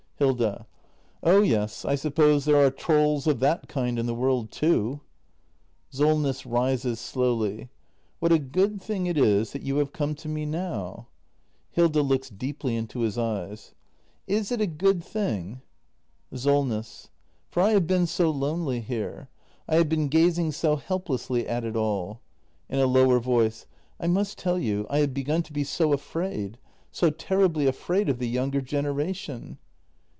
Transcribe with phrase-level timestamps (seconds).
[0.21, 0.67] Hilda.
[1.23, 5.01] Oh yes, I suppose there are trolls of that kind in the world, too.
[5.89, 6.45] SOLNESS.
[6.45, 7.69] [Rises slowly.]
[8.19, 11.07] What a good thing it is that you have come to me now.
[11.71, 12.03] Hilda.
[12.03, 13.73] [Looks deeply into his eyes.]
[14.29, 15.63] I s it a good thing!
[16.31, 17.09] Solness.
[17.49, 19.27] For I have been so lonely here.
[19.67, 22.21] I have been gazing so helplessly at it all.
[22.69, 23.65] [In a lower voice.]
[23.99, 26.59] I must tell you— I have begun to be so afraid—
[26.91, 29.57] so terribly afraid of the younger generation.